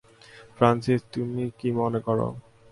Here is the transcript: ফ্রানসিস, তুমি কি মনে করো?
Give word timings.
ফ্রানসিস, 0.57 1.01
তুমি 1.13 1.43
কি 1.59 1.69
মনে 1.79 1.99
করো? 2.07 2.27